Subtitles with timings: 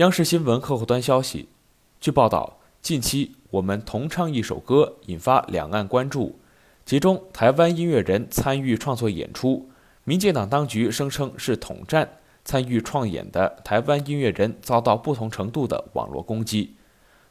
[0.00, 1.50] 央视新闻客户端消息，
[2.00, 6.38] 据报道，近期我们同唱一首歌引发两岸关注，
[6.86, 9.68] 其中台湾音乐人参与创作演出，
[10.04, 12.08] 民进党当局声称是统战，
[12.46, 16.76] 参与创演的台湾音乐人遭到不同程度的网络攻击。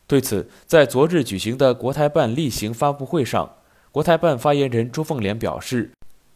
[0.05, 3.55] 对此，在昨日举行的国台办例行发布会上，
[3.91, 5.89] 国台办发言人朱凤莲表示。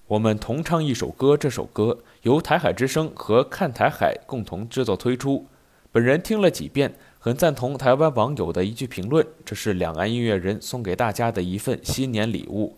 [0.07, 5.45] 我们同唱一首歌，这首歌由台海之声和看台海共同制作推出。
[5.93, 12.75] 本人听了几遍，很赞同台湾网友的一句评论：“这是两岸音乐人送给大家的一份新年礼物。”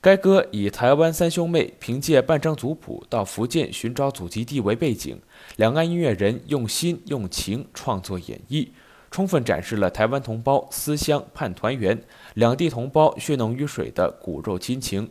[0.00, 5.20] 该歌以台湾三兄妹凭借半张族谱到福建寻找祖籍地为背景，
[5.56, 8.68] 两岸音乐人用心用情创作演绎，
[9.10, 12.00] 充分展示了台湾同胞思乡盼团圆、
[12.34, 15.10] 两地同胞血浓于水的骨肉亲情。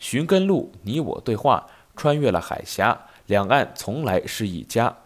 [0.00, 4.96] 寻根路，你我对话，穿越了海峡，两岸从来是一家。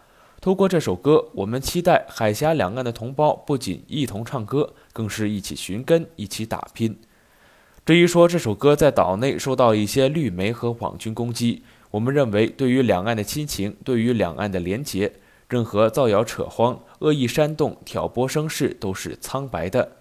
[0.45, 6.99] 通过这首歌，我们期待海峡两岸的同胞不仅一同唱歌，更是一起寻根，一起打拼。
[7.87, 15.15] 至于说这首歌在岛内受到一些绿媒和网军攻击，我们认为对于两岸的亲情，对于两岸的连结，
[15.49, 19.93] 任何造谣扯谎、恶意煽动、挑拨声势都是苍白的。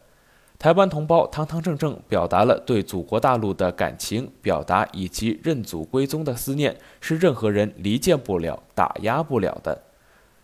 [0.59, 9.83] 台湾同胞堂堂正正表达了对祖国大陆的感情表达以及认祖归宗的思念，是任何人离间不了、打压不了的。